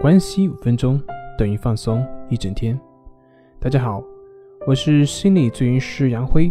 [0.00, 0.98] 关系五分钟
[1.36, 2.80] 等于放松一整天。
[3.58, 4.02] 大家好，
[4.66, 6.50] 我是心理咨询师杨辉，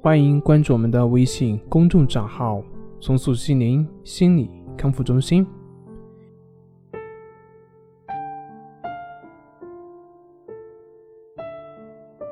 [0.00, 2.62] 欢迎关注我们的微信公众账号
[3.02, 5.44] “重塑心灵心理康复中心”。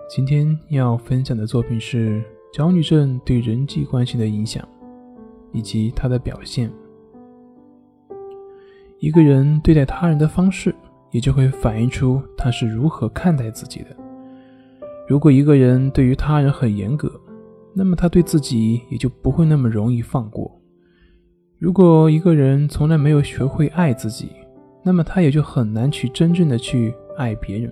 [0.08, 4.64] 今天要分享的作品是焦虑症对人际关系的影响
[5.50, 6.70] 以及它的表现。
[9.04, 10.74] 一个人对待他人的方式，
[11.10, 13.88] 也就会反映出他是如何看待自己的。
[15.06, 17.12] 如果一个人对于他人很严格，
[17.74, 20.50] 那么他对自己也就不会那么容易放过。
[21.58, 24.30] 如果一个人从来没有学会爱自己，
[24.82, 27.70] 那么他也就很难去真正的去爱别人。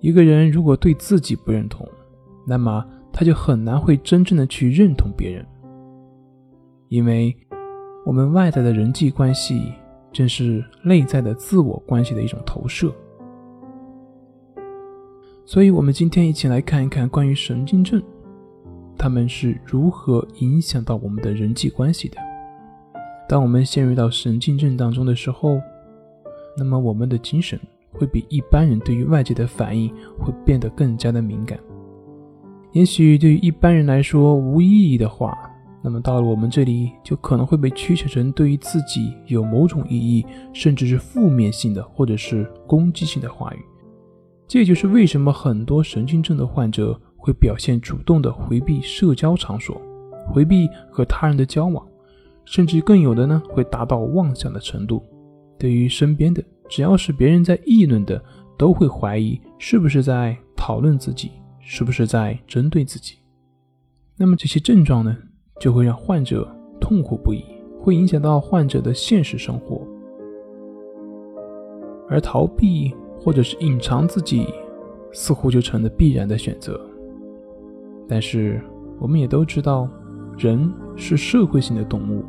[0.00, 1.86] 一个人如果对自己不认同，
[2.46, 2.82] 那么
[3.12, 5.44] 他就很难会真正的去认同别人。
[6.88, 7.36] 因为
[8.06, 9.70] 我们外在的人际关系。
[10.12, 12.92] 正是内在的自我关系的一种投射，
[15.44, 18.02] 所以，我们今天一起来看一看关于神经症，
[18.96, 22.16] 他们是如何影响到我们的人际关系的。
[23.28, 25.60] 当我们陷入到神经症当中的时候，
[26.56, 27.60] 那么我们的精神
[27.92, 31.58] 会比一般人对于外界的反应会变得更加的敏感。
[32.72, 35.47] 也许对于一般人来说无意义的话。
[35.82, 43.58] 那么到了我们这里，就可能会被曲解成对于自己有某种意义，甚至是负面性的，或者是攻击性的话语。
[44.48, 49.80] 这就是为什么很多神经症的患者会表现主动的回避社交场所，
[50.26, 51.86] 回避和他人的交往，
[52.44, 55.02] 甚至更有的呢会达到妄想的程度。
[55.58, 58.22] 对于身边的，只要是别人在议论的，
[58.56, 63.16] 都会怀疑是不是在讨论自己，是不是在针对自己。
[64.16, 65.16] 那么这些症状呢？
[65.58, 66.46] 就会让患者
[66.80, 67.44] 痛苦不已，
[67.80, 69.80] 会影响到患者的现实生活，
[72.08, 74.46] 而逃避或者是隐藏自己，
[75.12, 76.80] 似乎就成了必然的选择。
[78.06, 78.60] 但是
[78.98, 79.88] 我们也都知道，
[80.36, 82.24] 人是社会性的动物，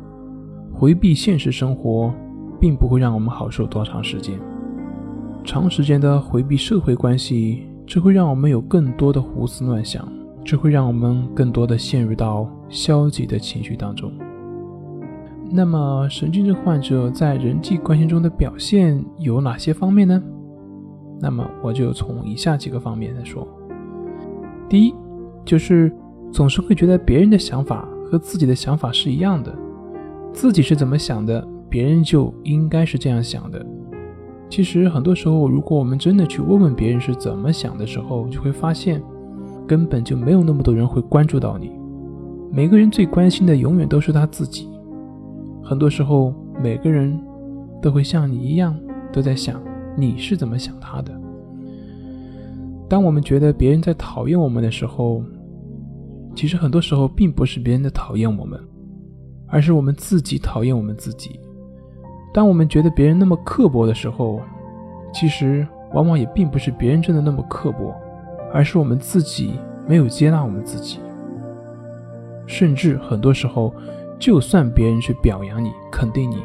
[0.74, 2.12] 回避现实生活，
[2.60, 4.38] 并不会让我们好受多长时间。
[5.42, 10.06] 长时间的回避社会关系，只会让我们有更多的胡思乱想。
[10.44, 14.10] 这会让我们更多的陷入到消极的情绪当中。
[15.52, 20.22] 那么，神经症患者在人际关系中的表现有哪些方面呢？
[21.20, 23.46] 那么，我就从以下几个方面来说。
[24.68, 24.94] 第一，
[25.44, 25.92] 就是
[26.32, 29.52] 总是会觉得别人的想法和自己的想法是一样的，
[30.32, 33.64] 自己是怎么想的，别人就应该是这样想的。
[34.48, 39.02] 其实，很多时候，如果我们真的去问问别人是怎么想的时候，就会发现。
[39.70, 41.70] 根本就没有那么多人会关注到你。
[42.50, 44.68] 每个人最关心的永远都是他自己。
[45.62, 47.16] 很多时候，每个人
[47.80, 48.76] 都会像你一样，
[49.12, 49.62] 都在想
[49.96, 51.12] 你是怎么想他的。
[52.88, 55.22] 当我们觉得别人在讨厌我们的时候，
[56.34, 58.58] 其实很多时候并不是别人的讨厌我们，
[59.46, 61.38] 而是我们自己讨厌我们自己。
[62.34, 64.40] 当我们觉得别人那么刻薄的时候，
[65.14, 65.64] 其实
[65.94, 67.94] 往往也并不是别人真的那么刻薄。
[68.52, 70.98] 而是我们自己没有接纳我们自己，
[72.46, 73.72] 甚至很多时候，
[74.18, 76.42] 就算别人去表扬你、肯定你，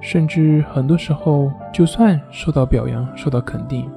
[0.00, 3.90] 甚至很多时候，就算受到表扬、受到肯定，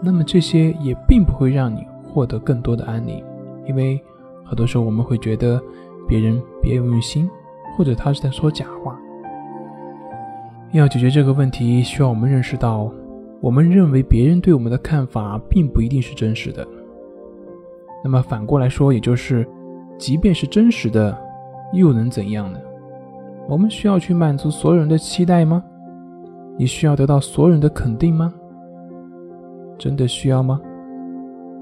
[0.00, 3.24] 那么这些也并不会让你获得更多的安宁，
[3.66, 4.00] 因为
[4.44, 5.60] 很多时候我们会觉得
[6.08, 7.28] 别人别有用心，
[7.76, 8.98] 或者他是在说假话。
[10.72, 12.90] 要解决这个问题，需要我们认识到。
[13.40, 16.66] 我们认为别人对我们的看法并不一定是真实的。
[18.04, 19.46] 那么反过来说，也就是，
[19.98, 21.16] 即便是真实的，
[21.72, 22.58] 又能怎样呢？
[23.48, 25.64] 我们需要去满足所有人的期待吗？
[26.58, 28.32] 你需要得到所有人的肯定吗？
[29.78, 30.60] 真的需要吗？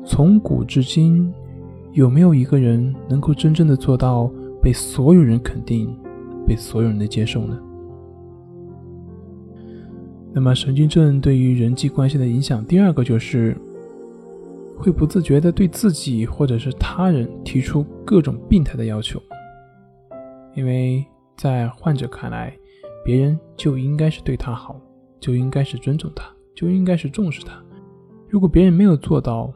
[0.05, 1.33] 从古至今，
[1.93, 5.97] 有没有一个人能够真正的做到被所有人肯定，
[6.47, 7.56] 被所有人的接受呢？
[10.38, 13.56] 那么，神经症对于人际关系的影响，第二个就是
[14.76, 19.20] 会不自觉的对自己或者是他人提出各种病态的要求，
[20.54, 21.04] 因为
[21.36, 22.56] 在患者看来，
[23.04, 24.80] 别人就应该是对他好，
[25.18, 27.60] 就应该是尊重他，就应该是重视他。
[28.28, 29.52] 如果别人没有做到，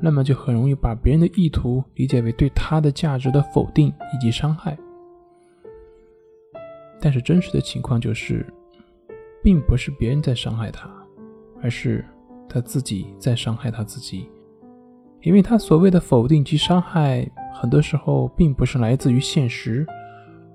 [0.00, 4.76] 那么就很容易把别人的意图理解为对他的价值的否定以及伤害。
[7.00, 8.44] 但是真实的情况就是。
[9.42, 10.90] 并不是别人在伤害他，
[11.62, 12.04] 而是
[12.48, 14.28] 他自己在伤害他自己。
[15.22, 19.86] 因为他所谓的否定及伤害，很多时候并不是来自于现实，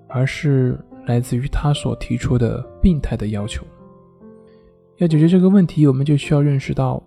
[0.07, 3.65] 而是来自于他所提出的病态的要求。
[4.97, 7.03] 要解决这个问题，我们就需要认识到，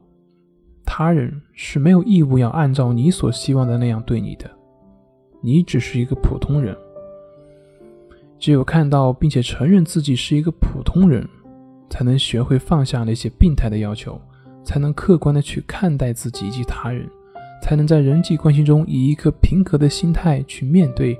[0.85, 4.51] 他人是没有义务要按照你所希望的那样对你的，
[5.41, 6.77] 你只是一个普通人。
[8.39, 11.27] 只有看到并且承认自己是一个普通人，
[11.89, 14.21] 才能学会放下那些病态的要求，
[14.65, 17.09] 才能客观的去看待自己及他人，
[17.63, 21.19] 才能在人际关系中以一颗平和的心态去面对，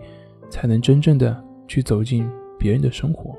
[0.51, 2.29] 才能真正的去走进
[2.59, 3.37] 别人的生活。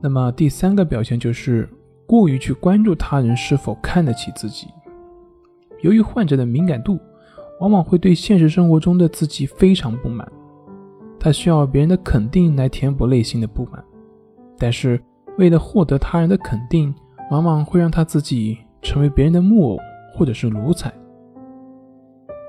[0.00, 1.68] 那么第三个表现就是
[2.06, 4.68] 过于去关注他人是否看得起自己。
[5.82, 6.98] 由于患者的敏感度，
[7.60, 10.30] 往往会对现实生活中的自己非常不满。
[11.18, 13.82] 他需要别人的肯定来填补内心的不满，
[14.58, 15.00] 但是
[15.38, 16.94] 为了获得他人的肯定，
[17.30, 19.78] 往往会让他自己成为别人的木偶
[20.14, 20.92] 或者是奴才。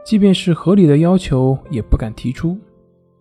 [0.06, 2.58] 即便是合理的要求，也不敢提出。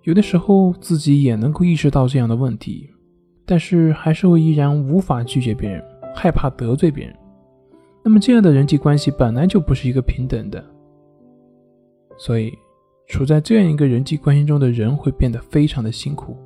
[0.02, 2.88] 有的时候自己也能够意识到这样的问题，
[3.44, 5.84] 但是还是会依然无法拒绝别人，
[6.14, 7.14] 害怕得罪别人。
[8.04, 10.64] 那么这样的人际关系本来就不是一个平等的，
[12.16, 12.52] 所以。
[13.08, 16.36] 处在这样一个人际关系中的人会变得非常的辛苦，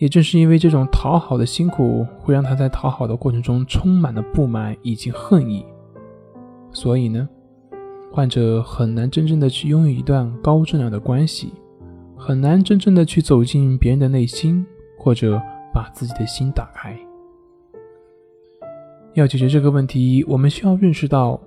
[0.00, 5.64] 也正是因为这种讨好的辛苦，会让他在讨好的过程中充满了不满以及恨意。
[6.72, 7.28] 所以呢，
[8.10, 11.52] 患者很难真正的去拥有一段高质量的关系，
[12.16, 14.66] 很难真正的去走进别人的内心，
[14.98, 15.40] 或者
[15.72, 16.98] 把自己的心打开。
[19.12, 21.40] 要解决这个问题，我们需要认识到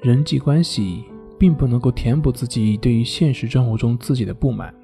[0.00, 1.04] 人际关系。
[1.38, 4.74] 并不能够填补自己对于现实生活中自己的不满。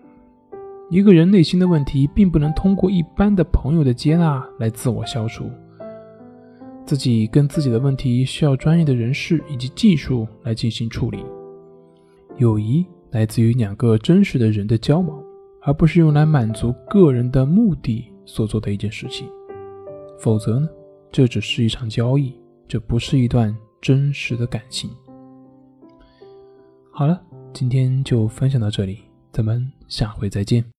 [0.92, 5.50] 一个人内心的问题，并不能通过一般的朋友的接纳来自我消除。
[6.84, 11.24] 自己跟自己的问题，需要专业的人士以及技术来进行处理。
[12.36, 15.18] 友谊来自于两个真实的人的交往，
[15.62, 19.26] 而不是用来满足个人的目的所做的一件事情。
[20.18, 20.68] 否则呢，
[21.10, 24.90] 这只是一场交易，这不是一段真实的感情。
[26.90, 27.18] 好了，
[27.54, 28.98] 今天就分享到这里，
[29.32, 30.62] 咱们下回再见。